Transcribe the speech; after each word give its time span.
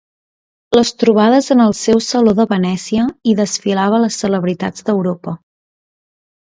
Les 0.77 0.91
trobades 1.03 1.49
en 1.57 1.61
el 1.65 1.75
seu 1.81 2.01
Saló 2.07 2.35
de 2.41 2.47
Venècia 2.55 3.05
hi 3.33 3.37
desfilava 3.43 4.03
les 4.09 4.21
celebritats 4.25 4.91
d'Europa. 4.91 5.41